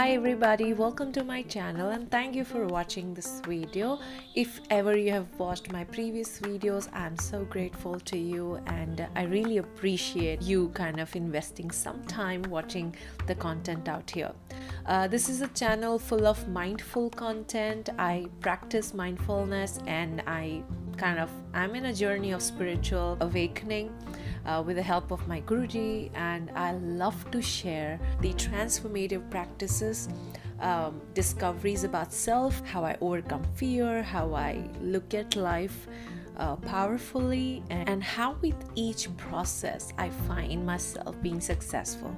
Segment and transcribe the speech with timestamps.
[0.00, 4.00] Hi everybody, welcome to my channel and thank you for watching this video.
[4.34, 9.24] If ever you have watched my previous videos, I'm so grateful to you and I
[9.24, 12.96] really appreciate you kind of investing some time watching
[13.26, 14.32] the content out here.
[14.86, 17.90] Uh, this is a channel full of mindful content.
[17.98, 20.62] I practice mindfulness and I
[21.00, 23.88] kind of I'm in a journey of spiritual awakening
[24.44, 30.08] uh, with the help of my Guruji, and I love to share the transformative practices.
[30.60, 35.88] Um, discoveries about self, how I overcome fear, how I look at life
[36.36, 42.14] uh, powerfully, and how with each process I find myself being successful.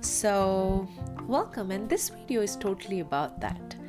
[0.00, 0.88] So,
[1.26, 3.81] welcome, and this video is totally about that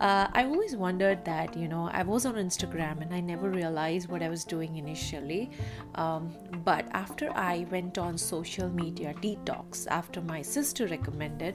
[0.00, 4.08] uh, I always wondered that, you know, I was on Instagram and I never realized
[4.08, 5.50] what I was doing initially.
[5.94, 11.54] Um, but after I went on social media detox, after my sister recommended,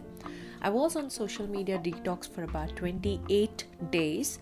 [0.61, 4.39] I was on social media detox for about 28 days.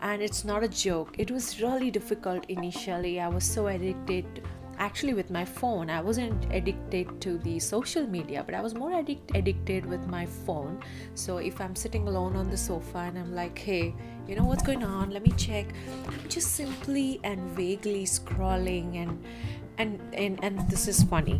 [0.00, 3.20] And it's not a joke, it was really difficult initially.
[3.20, 4.42] I was so addicted
[4.78, 8.92] actually with my phone i wasn't addicted to the social media but i was more
[8.92, 10.80] addict, addicted with my phone
[11.14, 13.94] so if i'm sitting alone on the sofa and i'm like hey
[14.26, 15.66] you know what's going on let me check
[16.06, 19.24] I'm just simply and vaguely scrolling and
[19.78, 21.38] and and, and this is funny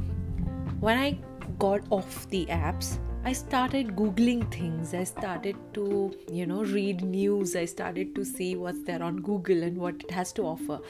[0.81, 1.19] when i
[1.59, 4.95] got off the apps I started googling things.
[4.95, 7.55] I started to, you know, read news.
[7.55, 10.81] I started to see what's there on Google and what it has to offer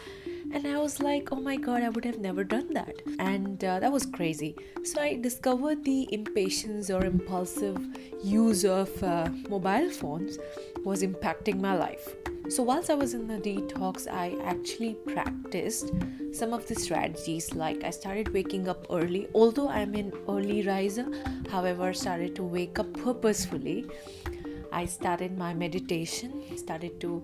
[0.52, 2.96] and i was like oh my god i would have never done that.
[3.18, 4.54] And uh, that was crazy.
[4.84, 7.78] So i discovered the impatience or impulsive
[8.22, 10.38] use of uh, mobile phones
[10.84, 12.14] was impacting my life.
[12.48, 15.90] So whilst i was in the detox i actually practiced
[16.32, 17.54] some of the strategies.
[17.54, 19.28] Like i started waking up early.
[19.34, 21.06] Although i'm an early riser
[21.50, 23.86] however started to wake up purposefully.
[24.72, 27.22] I started my meditation started to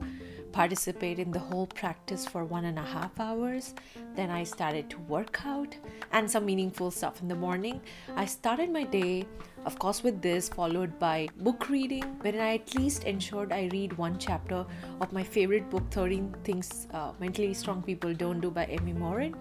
[0.52, 3.74] participate in the whole practice for one and a half hours.
[4.14, 5.76] Then I started to work out
[6.12, 7.80] and some meaningful stuff in the morning.
[8.16, 9.26] I started my day,
[9.64, 13.96] of course, with this, followed by book reading, wherein I at least ensured I read
[13.98, 14.64] one chapter
[15.00, 19.34] of my favorite book, 13 Things uh, Mentally Strong People Don't Do by Amy Morin.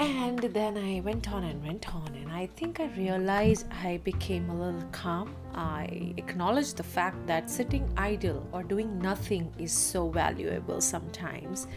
[0.00, 4.50] And then I went on and went on, and I think I realized I became
[4.50, 5.32] a little calm.
[5.54, 11.68] I acknowledged the fact that sitting idle or doing nothing is so valuable sometimes.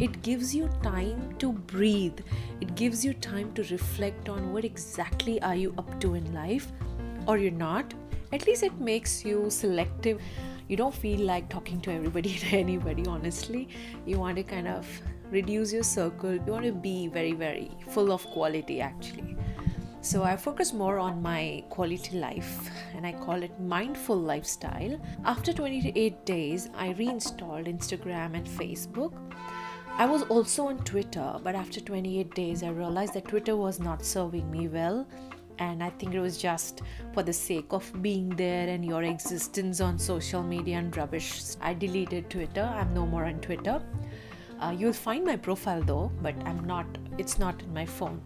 [0.00, 2.18] It gives you time to breathe,
[2.60, 6.72] it gives you time to reflect on what exactly are you up to in life,
[7.28, 7.94] or you're not.
[8.32, 10.20] At least it makes you selective.
[10.66, 13.68] You don't feel like talking to everybody anybody, honestly.
[14.04, 14.84] You want to kind of
[15.32, 19.36] reduce your circle you want to be very very full of quality actually
[20.00, 25.52] so i focus more on my quality life and i call it mindful lifestyle after
[25.52, 29.12] 28 days i reinstalled instagram and facebook
[29.98, 34.02] I was also on Twitter, but after 28 days, I realized that Twitter was not
[34.02, 35.06] serving me well.
[35.58, 36.80] And I think it was just
[37.12, 41.42] for the sake of being there and your existence on social media and rubbish.
[41.60, 42.62] I deleted Twitter.
[42.62, 43.82] I'm no more on Twitter.
[44.62, 46.86] Uh, you'll find my profile though, but I'm not,
[47.18, 48.22] it's not in my phone.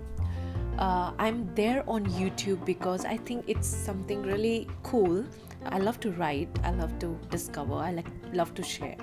[0.79, 5.25] Uh, I'm there on YouTube because I think it's something really cool.
[5.65, 8.99] I love to write, I love to discover, I like, love to share.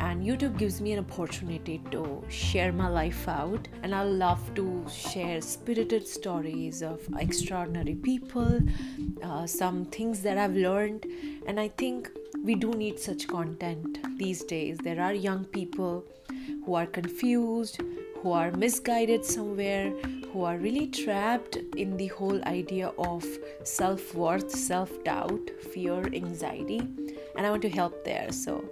[0.00, 4.84] And YouTube gives me an opportunity to share my life out, and I love to
[4.90, 8.60] share spirited stories of extraordinary people,
[9.22, 11.06] uh, some things that I've learned,
[11.46, 12.10] and I think
[12.44, 14.78] we do need such content these days.
[14.78, 16.06] There are young people
[16.64, 17.80] who are confused,
[18.22, 19.90] who are misguided somewhere,
[20.32, 23.26] who are really trapped in the whole idea of
[23.64, 26.78] self worth, self doubt, fear, anxiety.
[27.36, 28.30] And I want to help there.
[28.30, 28.64] So,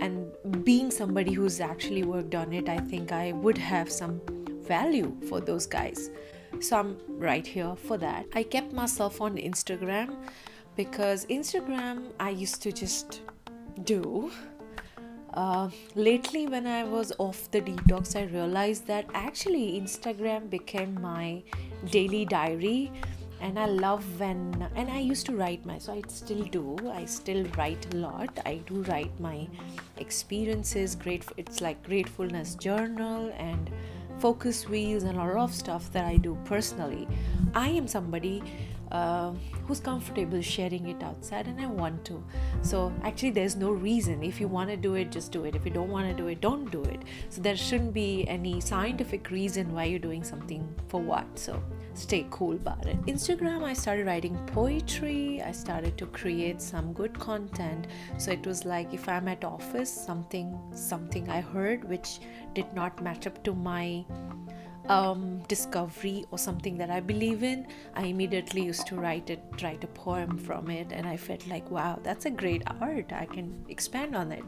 [0.00, 0.32] and
[0.64, 4.20] being somebody who's actually worked on it, I think I would have some
[4.62, 6.10] value for those guys.
[6.60, 8.26] So, I'm right here for that.
[8.32, 10.16] I kept myself on Instagram
[10.76, 13.20] because Instagram I used to just
[13.82, 14.30] do.
[15.34, 21.42] Uh, lately, when I was off the detox, I realized that actually Instagram became my
[21.90, 22.92] daily diary.
[23.40, 26.78] And I love when, and I used to write my, so I still do.
[26.90, 28.38] I still write a lot.
[28.46, 29.48] I do write my
[29.98, 30.94] experiences.
[30.94, 33.70] Great, it's like gratefulness journal and
[34.18, 37.06] focus wheels and a lot of stuff that I do personally.
[37.54, 38.42] I am somebody
[38.94, 39.32] uh,
[39.66, 42.22] who's comfortable sharing it outside and i want to
[42.62, 45.64] so actually there's no reason if you want to do it just do it if
[45.64, 49.30] you don't want to do it don't do it so there shouldn't be any scientific
[49.30, 51.60] reason why you're doing something for what so
[51.94, 53.00] stay cool about it.
[53.06, 55.42] Instagram, I started writing poetry.
[55.42, 57.86] I started to create some good content.
[58.18, 62.20] So it was like if I'm at office, something something I heard which
[62.54, 64.04] did not match up to my
[64.88, 69.82] um, discovery or something that I believe in, I immediately used to write it, write
[69.84, 73.12] a poem from it, and I felt like, wow, that's a great art.
[73.12, 74.44] I can expand on it.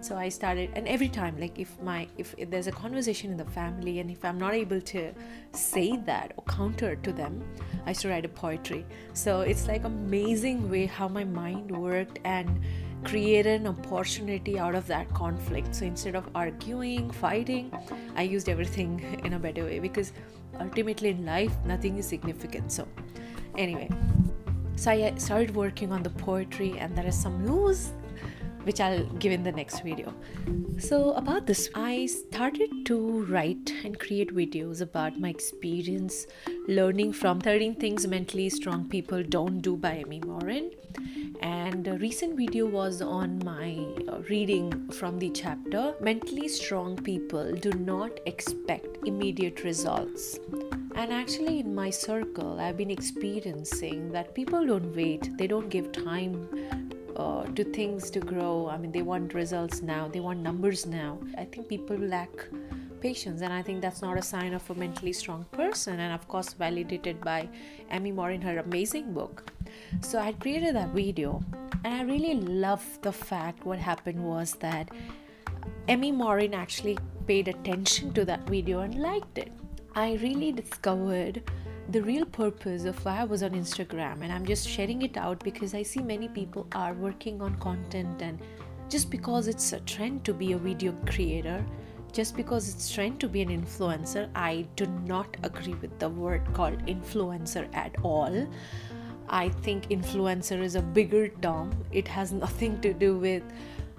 [0.00, 3.36] So I started, and every time, like if my if, if there's a conversation in
[3.36, 5.12] the family, and if I'm not able to
[5.52, 7.42] say that or counter to them,
[7.86, 8.84] I used to write a poetry.
[9.12, 12.60] So it's like amazing way how my mind worked and
[13.04, 15.74] created an opportunity out of that conflict.
[15.74, 17.72] So instead of arguing, fighting,
[18.16, 20.12] I used everything in a better way because
[20.60, 22.72] ultimately in life, nothing is significant.
[22.72, 22.86] So,
[23.56, 23.88] anyway,
[24.76, 27.92] so I started working on the poetry, and there is some news
[28.68, 30.12] which I'll give in the next video.
[30.78, 36.26] So, about this, I started to write and create videos about my experience
[36.68, 40.70] learning from 13 Things Mentally Strong People Don't Do by Amy Morin
[41.40, 43.78] and a recent video was on my
[44.08, 50.40] uh, reading from the chapter mentally strong people do not expect immediate results
[50.96, 55.92] and actually in my circle i've been experiencing that people don't wait they don't give
[55.92, 56.87] time
[57.18, 58.68] uh, to things to grow.
[58.68, 60.08] I mean they want results now.
[60.08, 61.18] They want numbers now.
[61.36, 62.30] I think people lack
[63.00, 66.26] patience and i think that's not a sign of a mentally strong person and of
[66.26, 67.48] course validated by
[67.90, 69.52] emmy moore in her amazing book.
[70.00, 71.42] So I created that video,
[71.84, 74.90] and I really love the fact what happened was that
[75.86, 79.52] Emmy Morin actually paid attention to that video and liked it.
[79.94, 81.42] I really discovered
[81.88, 85.42] the real purpose of why I was on Instagram, and I'm just sharing it out
[85.42, 88.38] because I see many people are working on content, and
[88.90, 91.64] just because it's a trend to be a video creator,
[92.12, 96.42] just because it's trend to be an influencer, I do not agree with the word
[96.52, 98.46] called influencer at all.
[99.30, 101.72] I think influencer is a bigger term.
[101.90, 103.42] It has nothing to do with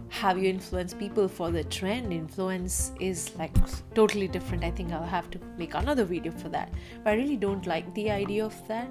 [0.10, 2.12] how you influenced people for the trend.
[2.12, 3.52] Influence is like
[3.94, 4.64] totally different.
[4.64, 6.74] I think I'll have to make another video for that.
[7.04, 8.90] But I really don't like the idea of that.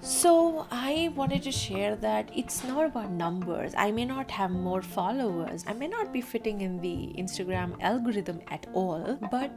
[0.00, 3.74] So, I wanted to share that it's not about numbers.
[3.76, 8.40] I may not have more followers, I may not be fitting in the Instagram algorithm
[8.46, 9.50] at all, but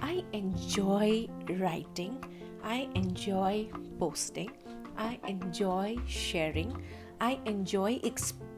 [0.00, 2.22] I enjoy writing,
[2.62, 3.68] I enjoy
[3.98, 4.52] posting,
[4.96, 6.80] I enjoy sharing,
[7.20, 8.57] I enjoy expressing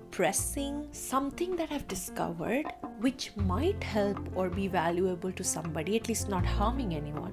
[0.93, 2.67] something that I've discovered
[3.01, 7.33] which might help or be valuable to somebody, at least not harming anyone.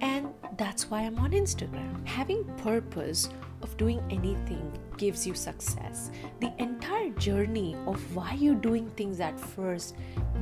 [0.00, 2.06] And that's why I'm on Instagram.
[2.06, 3.30] Having purpose
[3.62, 6.10] of doing anything gives you success.
[6.40, 9.96] The entire journey of why you're doing things at first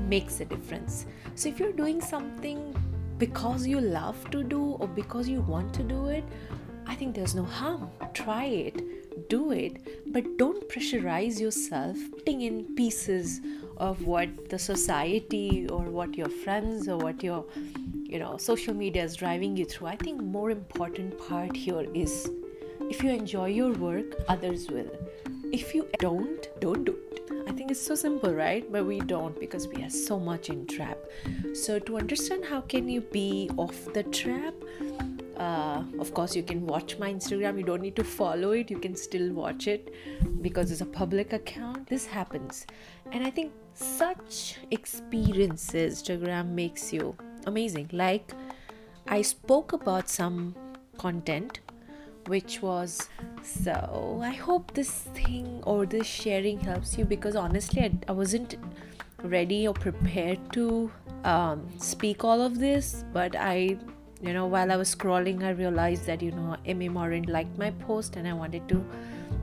[0.08, 1.06] makes a difference.
[1.34, 2.74] So if you're doing something
[3.18, 6.24] because you love to do or because you want to do it,
[6.86, 7.90] I think there's no harm.
[8.14, 8.82] Try it,
[9.28, 13.40] do it, but don't pressurize yourself putting in pieces
[13.76, 17.44] of what the society or what your friends or what your
[17.92, 19.88] you know social media is driving you through.
[19.88, 22.30] I think more important part here is
[22.90, 24.90] if you enjoy your work, others will.
[25.52, 27.20] If you don't, don't do it.
[27.48, 28.70] I think it's so simple, right?
[28.70, 30.98] But we don't because we are so much in trap.
[31.54, 34.54] So to understand how can you be off the trap,
[35.36, 37.58] uh, of course you can watch my instagram.
[37.58, 38.70] You don't need to follow it.
[38.70, 39.94] You can still watch it
[40.40, 41.86] because it's a public account.
[41.88, 42.66] This happens.
[43.12, 47.16] And i think such experiences instagram makes you
[47.46, 47.88] amazing.
[47.92, 48.32] Like
[49.08, 50.54] i spoke about some
[50.98, 51.60] content
[52.26, 53.08] which was
[53.42, 58.56] so i hope this thing or this sharing helps you because honestly i, I wasn't
[59.22, 60.90] ready or prepared to
[61.24, 63.78] um, speak all of this but i
[64.22, 67.70] you know while i was scrolling i realized that you know emmy morin liked my
[67.70, 68.82] post and i wanted to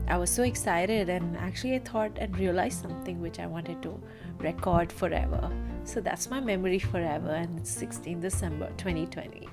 [0.08, 4.00] i was so excited and actually i thought and realized something which i wanted to
[4.38, 5.50] record forever.
[5.84, 9.48] So that's my memory forever and it's 16 december 2020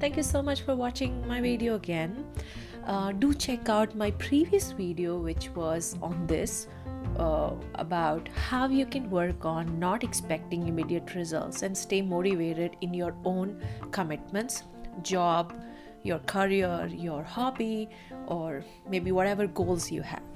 [0.00, 2.24] thank you so much for watching my video again.
[2.86, 6.68] Uh, do check out my previous video which was on this
[7.18, 12.94] uh, about how you can work on not expecting immediate results and stay motivated in
[12.94, 14.64] your own commitments,
[15.02, 15.54] job,
[16.02, 17.88] your career, your hobby,
[18.26, 20.35] or maybe whatever goals you have.